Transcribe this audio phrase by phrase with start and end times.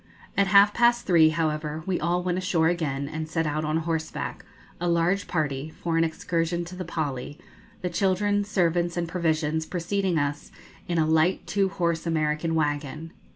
[0.35, 4.43] At half past three, however, we all went ashore again, and set out on horseback,
[4.79, 7.37] a large party, for an excursion to the Pali,
[7.83, 10.51] the children, servants, and provisions preceding us
[10.87, 13.11] in a light two horse American wagon.